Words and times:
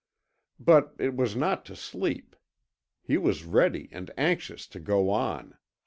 But 0.59 0.95
it 0.97 1.15
was 1.15 1.35
not 1.35 1.63
to 1.65 1.75
sleep. 1.75 2.35
He 3.03 3.19
was 3.19 3.43
ready 3.45 3.87
and 3.91 4.09
anxious 4.17 4.65
to 4.69 4.79
go 4.79 5.11
on. 5.11 5.59